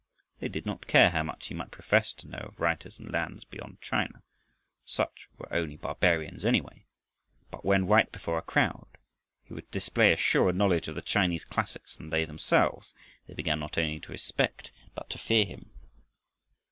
They 0.39 0.47
did 0.47 0.65
not 0.65 0.87
care 0.87 1.11
how 1.11 1.21
much 1.21 1.45
he 1.45 1.53
might 1.53 1.69
profess 1.69 2.11
to 2.13 2.27
know 2.27 2.39
of 2.39 2.59
writers 2.59 2.97
and 2.97 3.11
lands 3.11 3.45
beyond 3.45 3.81
China. 3.81 4.23
Such 4.83 5.27
were 5.37 5.47
only 5.53 5.77
barbarians 5.77 6.43
anyway. 6.43 6.87
But 7.51 7.63
when, 7.63 7.85
right 7.85 8.11
before 8.11 8.39
a 8.39 8.41
crowd, 8.41 8.87
he 9.43 9.53
would 9.53 9.69
display 9.69 10.11
a 10.11 10.17
surer 10.17 10.53
knowledge 10.53 10.87
of 10.87 10.95
the 10.95 11.03
Chinese 11.03 11.45
classics 11.45 11.95
than 11.95 12.09
they 12.09 12.25
themselves, 12.25 12.95
they 13.27 13.35
began 13.35 13.59
not 13.59 13.77
only 13.77 13.99
to 13.99 14.11
respect 14.11 14.71
but 14.95 15.07
to 15.11 15.19
fear 15.19 15.45
him. 15.45 15.69